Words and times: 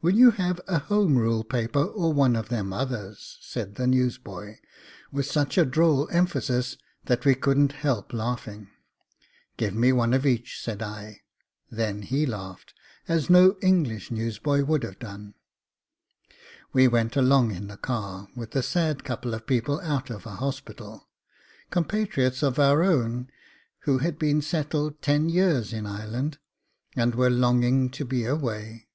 'Will 0.00 0.14
you 0.14 0.30
have 0.30 0.60
a 0.68 0.78
Home 0.78 1.18
Rule 1.18 1.42
paper 1.42 1.82
or 1.84 2.12
one 2.12 2.36
of 2.36 2.50
them 2.50 2.72
others?' 2.72 3.36
said 3.40 3.74
the 3.74 3.88
newsboy, 3.88 4.58
with 5.10 5.26
such 5.26 5.58
a 5.58 5.64
droll 5.64 6.08
emphasis 6.12 6.76
that 7.06 7.24
we 7.24 7.34
couldn't 7.34 7.72
help 7.72 8.12
laughing. 8.12 8.68
'Give 9.56 9.74
me 9.74 9.90
one 9.90 10.14
of 10.14 10.24
each,' 10.24 10.62
said 10.62 10.82
I; 10.82 11.22
then 11.68 12.02
he 12.02 12.26
laughed, 12.26 12.74
as 13.08 13.28
no 13.28 13.56
English 13.60 14.08
newsboy 14.12 14.62
would 14.62 14.84
have 14.84 15.00
done.... 15.00 15.34
We 16.72 16.86
went 16.86 17.16
along 17.16 17.50
in 17.50 17.66
the 17.66 17.76
car 17.76 18.28
with 18.36 18.54
a 18.54 18.62
sad 18.62 19.02
couple 19.02 19.34
of 19.34 19.48
people 19.48 19.80
out 19.80 20.10
of 20.10 20.26
a 20.26 20.36
hospital, 20.36 21.08
compatriots 21.70 22.40
of 22.44 22.60
our 22.60 22.84
own, 22.84 23.30
who 23.80 23.98
had 23.98 24.16
been 24.16 24.42
settled 24.42 25.02
ten 25.02 25.28
years 25.28 25.72
in 25.72 25.86
Ireland, 25.86 26.38
and 26.94 27.16
were 27.16 27.30
longing 27.30 27.90
to 27.90 28.04
be 28.04 28.24
away. 28.24 28.86